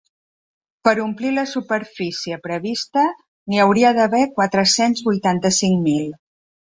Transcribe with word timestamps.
Per 0.87 0.91
omplir 1.01 1.33
la 1.33 1.41
superfície 1.49 2.39
prevista, 2.47 3.03
n’hi 3.51 3.61
hauria 3.65 3.91
d’haver 3.99 4.23
quatre-cents 4.39 5.05
vuitanta-cinc 5.09 5.85
mil. 5.91 6.09